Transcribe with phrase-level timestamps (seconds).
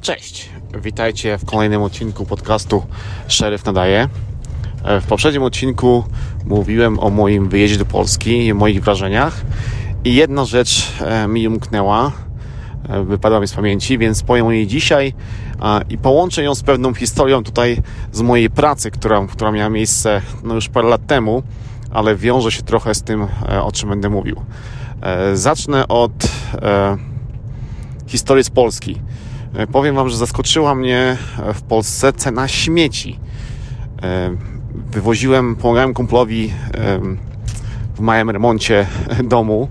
[0.00, 0.48] Cześć,
[0.82, 2.82] witajcie w kolejnym odcinku podcastu
[3.28, 4.08] Szeryf Nadaje.
[4.84, 6.04] E, w poprzednim odcinku
[6.44, 9.40] mówiłem o moim wyjeździe do Polski i moich wrażeniach
[10.04, 12.12] i jedna rzecz e, mi umknęła,
[12.88, 15.14] e, wypadła mi z pamięci, więc powiem o niej dzisiaj
[15.90, 17.82] i połączę ją z pewną historią tutaj
[18.12, 21.42] z mojej pracy, która, która miała miejsce no już parę lat temu,
[21.90, 23.26] ale wiąże się trochę z tym,
[23.62, 24.40] o czym będę mówił.
[25.34, 26.12] Zacznę od
[28.06, 29.00] historii z Polski.
[29.54, 33.18] E, powiem Wam, że zaskoczyła mnie e, w Polsce cena śmieci.
[34.02, 34.36] E,
[34.92, 36.52] wywoziłem, pomagałem kumplowi
[37.94, 38.86] w małym remoncie
[39.24, 39.68] domu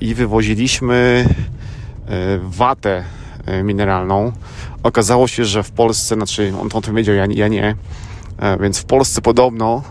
[0.00, 1.28] i wywoziliśmy
[2.42, 3.04] watę
[3.64, 4.32] mineralną.
[4.82, 7.74] Okazało się, że w Polsce, znaczy on to wiedział, ja, ja nie,
[8.60, 9.82] więc w Polsce podobno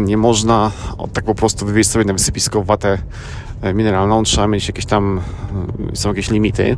[0.00, 0.70] nie można
[1.12, 2.98] tak po prostu wywieźć sobie na wysypisko watę
[3.74, 4.22] mineralną.
[4.22, 5.20] Trzeba mieć jakieś tam,
[5.94, 6.76] są jakieś limity.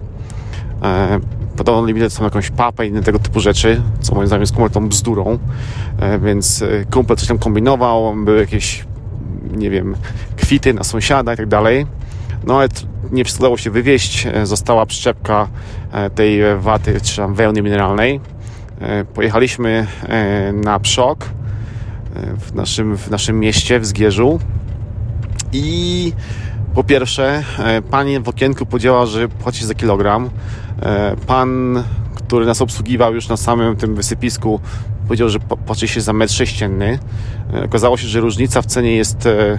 [0.82, 1.20] E,
[1.56, 4.88] podobno limity są jakąś papę i inne tego typu rzeczy, co moim zdaniem jest kompletną
[4.88, 5.38] bzdurą.
[5.98, 8.84] E, więc e, kumpel coś tam kombinował, były jakieś,
[9.50, 9.96] nie wiem,
[10.36, 11.86] kwity na sąsiada i tak dalej.
[12.46, 12.68] No ale
[13.12, 14.28] nie udało się wywieźć.
[14.44, 15.48] Została przyczepka
[16.14, 18.20] tej waty, czy tam wełny mineralnej.
[19.14, 19.86] Pojechaliśmy
[20.52, 21.28] na Przok
[22.38, 24.38] w naszym, w naszym mieście, w Zgierzu
[25.52, 26.12] i
[26.74, 27.44] po pierwsze,
[27.90, 30.30] pani w okienku powiedziała, że płaci za kilogram.
[30.82, 31.82] E, pan,
[32.14, 34.60] który nas obsługiwał już na samym tym wysypisku,
[35.06, 36.98] powiedział, że płaci się za metr sześcienny.
[37.54, 39.58] E, okazało się, że różnica w cenie jest e,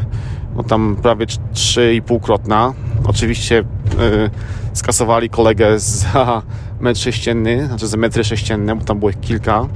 [0.56, 2.74] no tam prawie 3,5-krotna.
[3.08, 3.64] Oczywiście
[4.74, 6.42] skasowali kolegę za
[6.80, 9.68] metr sześcienny, znaczy za metry sześcienne, bo tam było ich kilka.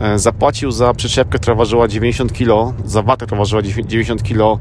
[0.00, 4.58] E, zapłacił za przyczepkę, która ważyła 90 kg, za watę, która ważyła 90 kg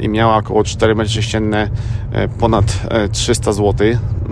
[0.00, 1.68] i miała około 4 m3
[2.12, 2.80] e, ponad
[3.12, 3.86] 300 e, zł,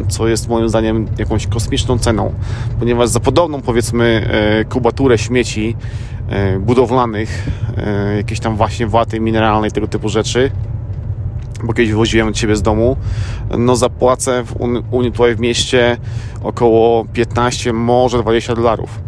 [0.08, 2.34] co jest moim zdaniem jakąś kosmiczną ceną,
[2.78, 4.28] ponieważ za podobną powiedzmy
[4.68, 5.76] kubaturę śmieci
[6.60, 7.48] budowlanych,
[8.16, 10.50] jakieś tam właśnie waty mineralnej, tego typu rzeczy,
[11.64, 12.96] bo kiedyś wywoziłem od siebie z domu,
[13.58, 14.56] no zapłacę w,
[14.90, 15.96] u mnie tutaj w mieście
[16.42, 19.05] około 15, może 20 dolarów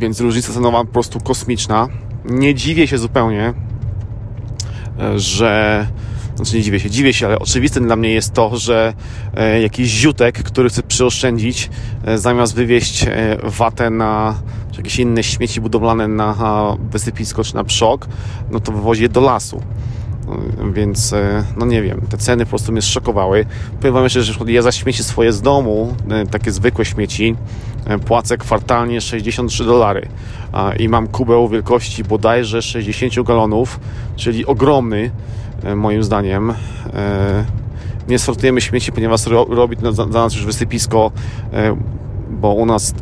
[0.00, 1.88] więc różnica cenowa po prostu kosmiczna.
[2.24, 3.54] Nie dziwię się zupełnie,
[5.00, 5.86] e, że
[6.36, 8.94] znaczy nie dziwię się, dziwię się, ale oczywistym dla mnie jest to, że
[9.34, 11.70] e, jakiś ziutek, który chce przyoszczędzić,
[12.04, 13.06] e, zamiast wywieźć
[13.44, 14.34] watę na
[14.70, 16.36] czy jakieś inne śmieci budowlane na
[16.90, 18.08] wysypisko czy na przok,
[18.50, 19.62] no to wywozi je do lasu.
[20.74, 21.14] Więc,
[21.56, 23.46] no nie wiem, te ceny po prostu mnie szokowały.
[23.80, 25.94] Powiem Wam jeszcze, że ja za śmieci swoje z domu,
[26.30, 27.36] takie zwykłe śmieci,
[28.06, 30.08] płacę kwartalnie 63 dolary.
[30.78, 33.80] I mam kubeł wielkości bodajże 60 galonów,
[34.16, 35.10] czyli ogromny,
[35.76, 36.54] moim zdaniem.
[38.08, 41.12] Nie sortujemy śmieci, ponieważ robi dla nas już wysypisko
[42.44, 42.94] bo u nas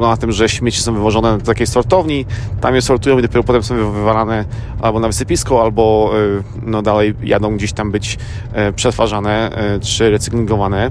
[0.00, 2.26] na tym, że śmieci są wywożone do takiej sortowni,
[2.60, 4.44] tam je sortują i dopiero potem są wywalane
[4.82, 8.18] albo na wysypisko, albo e, no dalej jadą gdzieś tam być
[8.52, 10.90] e, przetwarzane e, czy recyklingowane.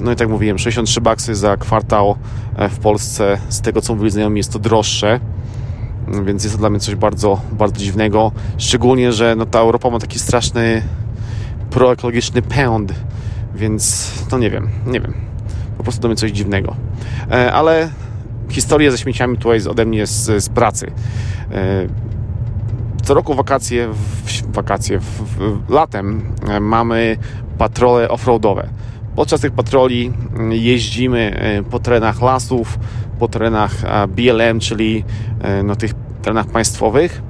[0.00, 2.16] No i tak mówiłem, 63 baksy za kwartał
[2.70, 5.20] w Polsce, z tego co mówili znajomi jest to droższe,
[6.24, 8.32] więc jest to dla mnie coś bardzo, bardzo dziwnego.
[8.58, 10.82] Szczególnie, że no ta Europa ma taki straszny
[11.70, 12.94] proekologiczny pęd,
[13.54, 15.32] więc to nie wiem, nie wiem
[15.82, 16.76] po prostu do mnie coś dziwnego.
[17.30, 17.90] E, ale
[18.48, 20.90] historia ze śmieciami tutaj ode mnie z, z pracy.
[21.52, 21.86] E,
[23.02, 27.16] co roku wakacje, w, wakacje w, w, latem e, mamy
[27.58, 28.68] patrole offroadowe.
[29.16, 30.12] Podczas tych patroli
[30.50, 31.40] jeździmy
[31.70, 32.78] po terenach lasów,
[33.18, 33.72] po terenach
[34.08, 35.04] BLM, czyli
[35.64, 35.92] no, tych
[36.22, 37.22] terenach państwowych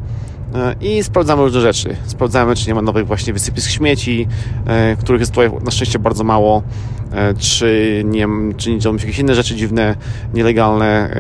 [0.81, 1.97] i sprawdzamy różne rzeczy.
[2.07, 4.29] Sprawdzamy, czy nie ma nowych właśnie wysypisk śmieci,
[5.01, 6.63] których jest tutaj na szczęście bardzo mało.
[7.13, 9.97] E, czy nie, czy nie dzieją jakieś inne rzeczy dziwne,
[10.35, 11.17] nielegalne.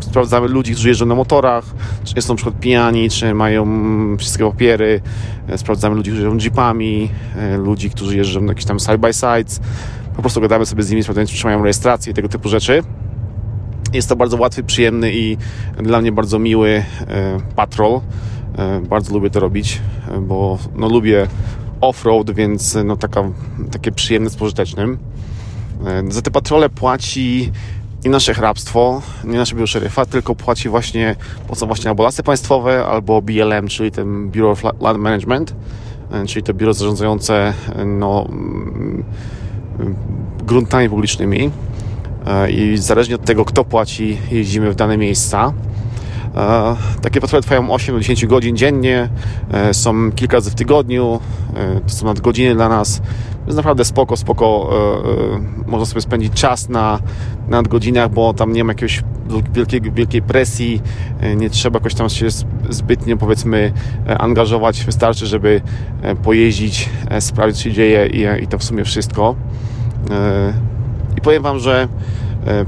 [0.00, 1.64] Sprawdzamy ludzi, którzy jeżdżą na motorach,
[2.04, 3.66] czy nie są na przykład pijani, czy mają
[4.18, 5.00] wszystkie papiery.
[5.48, 9.60] E, sprawdzamy ludzi, którzy jeżdżą jeepami, e, ludzi, którzy jeżdżą na jakieś tam side-by-sides.
[10.16, 12.82] Po prostu gadamy sobie z nimi, sprawdzając, czy mają rejestrację i tego typu rzeczy.
[13.92, 15.36] Jest to bardzo łatwy, przyjemny i
[15.82, 16.84] dla mnie bardzo miły
[17.56, 18.00] patrol.
[18.88, 19.80] Bardzo lubię to robić,
[20.20, 21.26] bo no, lubię
[21.80, 23.22] off-road, więc no, taka,
[23.72, 24.98] takie przyjemne z pożytecznym.
[25.86, 27.52] E, za te patrole płaci
[28.04, 31.16] nie nasze hrabstwo, nie nasze biuro szeryfa, tylko płaci właśnie,
[31.56, 35.54] co właśnie albo lasy państwowe, albo BLM, czyli ten Bureau of Land Management,
[36.12, 37.54] e, czyli to biuro zarządzające
[37.86, 39.04] no, mm,
[40.46, 41.50] gruntami publicznymi.
[42.26, 45.52] E, I zależnie od tego, kto płaci, jeździmy w dane miejsca.
[47.02, 49.08] Takie patrole trwają 8 do 10 godzin dziennie,
[49.72, 51.20] są kilka razy w tygodniu,
[51.86, 53.02] to są nadgodziny dla nas,
[53.46, 54.70] jest naprawdę spoko, spoko,
[55.66, 56.98] można sobie spędzić czas na,
[57.48, 59.02] na nadgodzinach, bo tam nie ma jakiegoś
[59.52, 60.82] wielkiej, wielkiej presji,
[61.36, 62.26] nie trzeba jakoś tam się
[62.70, 63.72] zbytnio powiedzmy
[64.18, 65.60] angażować, wystarczy, żeby
[66.22, 66.88] pojeździć,
[67.20, 68.06] sprawdzić co się dzieje
[68.42, 69.34] i, to w sumie wszystko.
[71.16, 71.88] I powiem Wam, że e,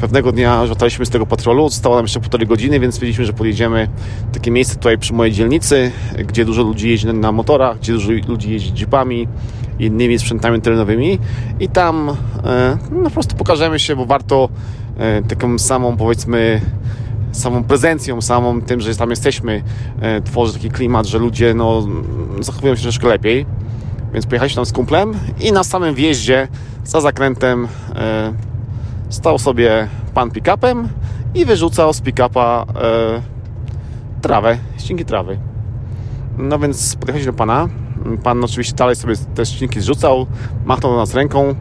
[0.01, 3.89] pewnego dnia żartaliśmy z tego patrolu, zostało nam jeszcze półtorej godziny, więc stwierdziliśmy, że podjedziemy
[4.31, 5.93] w takie miejsce tutaj przy mojej dzielnicy,
[6.27, 9.29] gdzie dużo ludzi jeździ na motorach, gdzie dużo ludzi jeździ jeepami
[9.79, 11.19] i innymi sprzętami terenowymi
[11.61, 14.49] i tam e, no, po prostu pokażemy się, bo warto
[14.99, 16.61] e, taką samą powiedzmy
[17.33, 19.63] samą prezencją, samą tym, że tam jesteśmy,
[20.25, 21.87] tworzy taki klimat, że ludzie no,
[22.41, 23.47] zachowują się troszkę lepiej.
[24.13, 26.49] Więc pojechaliśmy tam z kumplem i na samym wjeździe
[26.85, 28.33] za zakrętem e,
[29.13, 30.89] stał sobie pan pick-upem
[31.35, 33.23] i wyrzucał z pick-upa e,
[34.23, 35.39] trawę, ścinki trawy.
[36.39, 37.69] No więc podjechaliśmy do pana.
[38.23, 40.27] Pan oczywiście dalej sobie te ścinki zrzucał,
[40.65, 41.55] machnął do nas ręką,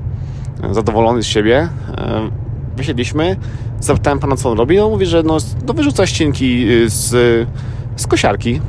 [0.64, 1.70] e, zadowolony z siebie.
[1.98, 2.30] E,
[2.76, 3.38] wysiedliśmy,
[3.80, 4.80] zapytałem pana, co on robi.
[4.80, 5.38] On mówi, że no,
[5.68, 7.10] no wyrzuca ścinki y, z,
[7.96, 8.62] z kosiarki.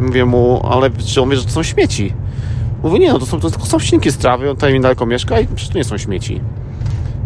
[0.00, 2.12] Mówię mu, ale czy on wie, że to są śmieci?
[2.82, 5.46] Mówi, nie no, to są, to są ścinki z trawy, on tutaj niedaleko mieszka i
[5.46, 6.40] przecież to nie są śmieci.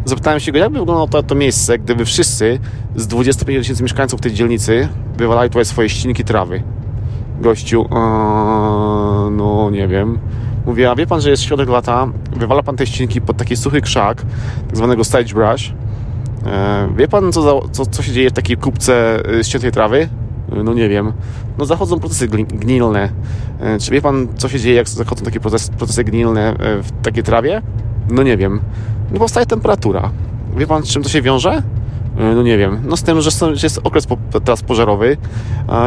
[0.06, 2.58] Zapytałem się go, jak by wyglądało to, to miejsce, gdyby wszyscy
[2.96, 6.62] z 25 tysięcy mieszkańców tej dzielnicy wywalali tutaj swoje ścinki trawy.
[7.40, 7.88] Gościu,
[9.30, 10.18] no nie wiem.
[10.66, 13.80] Mówię, a wie pan, że jest środek lata, wywala pan te ścinki pod taki suchy
[13.80, 14.22] krzak,
[14.66, 15.72] tak zwanego sagebrush.
[16.46, 20.08] E, wie pan, co, za, co, co się dzieje w takiej kubce y, ściętej trawy?
[20.64, 21.12] No nie wiem.
[21.58, 23.10] No zachodzą procesy gnilne.
[23.60, 27.22] E, czy wie pan, co się dzieje, jak zachodzą takie procesy, gnilne e, w takiej
[27.22, 27.62] trawie?
[28.10, 28.60] No nie wiem.
[29.12, 30.10] No powstaje temperatura.
[30.56, 31.62] Wie pan, z czym to się wiąże?
[32.18, 32.82] E, no nie wiem.
[32.84, 33.30] No z tym, że,
[33.62, 34.06] jest okres
[34.44, 35.16] teraz pożarowy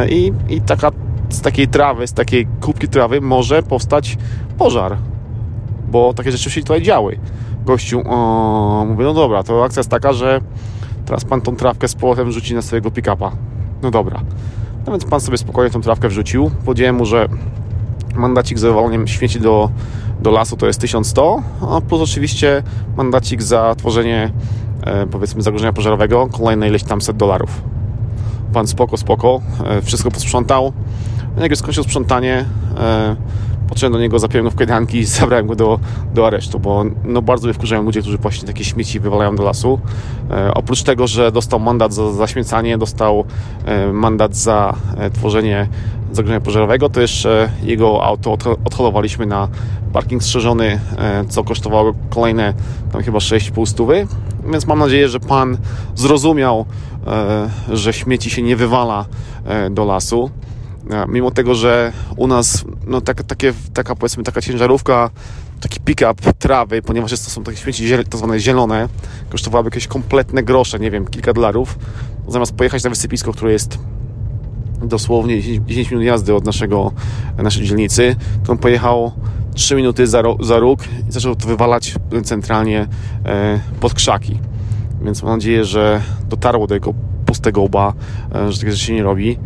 [0.10, 0.92] i, i taka,
[1.30, 4.18] z takiej trawy, z takiej kubki trawy może powstać
[4.58, 4.98] pożar.
[5.92, 7.20] Bo takie rzeczy się tutaj działy.
[7.66, 10.42] Gościu, o, mówię, no dobra, to akcja jest taka, że
[11.06, 13.32] teraz pan tą trawkę z powrotem rzuci na swojego pick-upa.
[13.82, 14.22] No dobra.
[14.86, 16.52] No więc pan sobie spokojnie tą trawkę wrzucił.
[16.66, 17.28] Powiedziałem mu, że
[18.16, 19.70] mandacik za wywalaniem śmieci do,
[20.22, 22.64] do lasu to jest 1100, a plus oczywiście
[22.98, 24.32] mandacik za tworzenie
[24.84, 27.62] e, powiedzmy zagrożenia pożarowego kolejne ileś tam set dolarów.
[28.54, 30.74] Pan spoko, spoko, e, wszystko posprzątał.
[31.38, 32.46] Jak już skończył sprzątanie,
[32.78, 33.16] e,
[33.70, 35.80] podszedłem do niego, zapiąłem go w kajdanki i zabrałem go do,
[36.14, 39.80] do aresztu, bo no, bardzo mnie wkurzają ludzie, którzy właśnie takie śmieci wywalają do lasu.
[40.54, 43.26] Oprócz tego, że dostał mandat za zaśmiecanie, dostał
[43.94, 44.74] mandat za
[45.14, 45.68] tworzenie
[46.12, 49.48] zagrożenia pożarowego, to jeszcze jego auto odholowaliśmy na
[49.94, 52.54] parking strzeżony, e, co kosztowało kolejne
[52.92, 54.08] tam chyba 6,5 stówy.
[54.52, 55.58] Więc mam nadzieję, że Pan
[55.96, 56.66] zrozumiał,
[57.08, 59.06] e, że śmieci się nie wywala
[59.46, 60.30] e, do lasu
[61.08, 65.10] mimo tego, że u nas no, tak, takie, taka powiedzmy taka ciężarówka,
[65.62, 68.90] taki pick-up trawy, ponieważ to są takie śmieci to zwane zielone,
[69.30, 71.80] kosztowałaby jakieś kompletne grosze, nie wiem, kilka dolarów,
[72.28, 73.78] zamiast pojechać na wysypisko, które jest
[74.82, 76.92] dosłownie 10, 10 minut jazdy od naszego,
[77.38, 79.12] naszej dzielnicy, to on pojechał
[79.54, 80.80] 3 minuty za, za róg
[81.10, 82.88] i zaczął to wywalać centralnie
[83.26, 84.40] e, pod krzaki.
[85.02, 86.94] Więc mam nadzieję, że dotarło do jego
[87.26, 87.94] pustego łba,
[88.36, 89.38] e, że takie rzeczy nie robi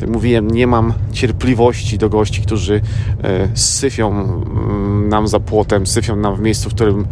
[0.00, 2.80] tak mówiłem, nie mam cierpliwości do gości, którzy
[3.22, 7.06] e, syfią mm, nam za płotem, syfią nam w miejscu, w którym,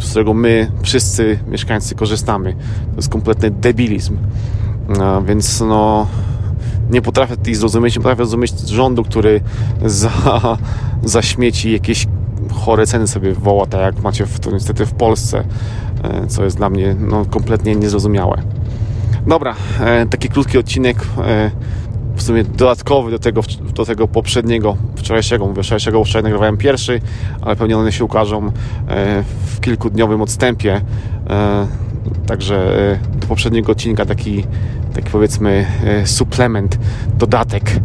[0.00, 2.52] z którego my wszyscy mieszkańcy korzystamy.
[2.90, 4.16] To jest kompletny debilizm.
[5.26, 6.06] Więc no
[6.90, 9.40] nie potrafię ich zrozumieć, nie potrafię zrozumieć rządu, który
[9.84, 10.10] za,
[11.04, 12.06] za śmieci jakieś
[12.52, 15.44] chore ceny sobie woła, tak jak macie w, to niestety w Polsce,
[16.02, 18.42] e, co jest dla mnie no, kompletnie niezrozumiałe.
[19.26, 21.06] Dobra, e, taki krótki odcinek
[22.16, 23.42] w sumie dodatkowy do tego,
[23.74, 27.00] do tego poprzedniego, wczorajszego, mówię wczorajszego, wczoraj nagrywałem pierwszy,
[27.42, 28.50] ale pewnie one się ukażą e,
[29.22, 30.80] w kilkudniowym odstępie.
[31.30, 31.66] E,
[32.26, 34.44] także e, do poprzedniego odcinka taki,
[34.96, 35.66] taki powiedzmy
[36.04, 36.78] suplement,
[37.18, 37.80] dodatek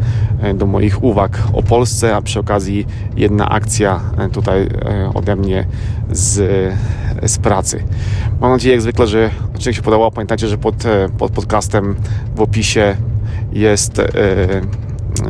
[0.55, 3.99] do moich uwag o Polsce, a przy okazji jedna akcja
[4.31, 4.67] tutaj
[5.13, 5.65] ode mnie
[6.11, 6.39] z,
[7.23, 7.83] z pracy.
[8.41, 10.11] Mam nadzieję jak zwykle, że odcinek się podobał.
[10.11, 10.75] Pamiętajcie, że pod,
[11.17, 11.95] pod podcastem
[12.35, 12.95] w opisie
[13.53, 14.05] jest, e,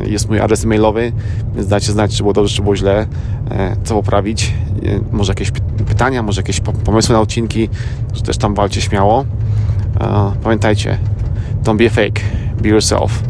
[0.06, 1.12] jest mój adres mailowy,
[1.54, 3.06] więc dajcie znać, czy było dobrze, czy było źle,
[3.50, 4.54] e, co poprawić.
[4.84, 5.50] E, może jakieś
[5.86, 7.68] pytania, może jakieś pomysły na odcinki,
[8.14, 9.24] że też tam walcie śmiało.
[10.42, 10.98] Pamiętajcie,
[11.64, 12.20] don't be fake,
[12.62, 13.22] be yourself.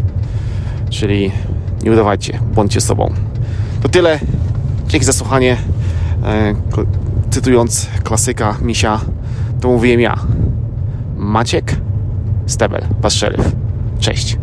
[0.90, 1.32] Czyli
[1.84, 3.12] nie udawajcie, bądźcie sobą.
[3.82, 4.18] To tyle.
[4.88, 5.56] Dzięki za słuchanie.
[7.30, 9.00] Cytując klasyka Misia,
[9.60, 10.18] to mówiłem ja.
[11.16, 11.76] Maciek
[12.46, 13.52] Stebel, wasz szeryf.
[14.00, 14.38] Cześć.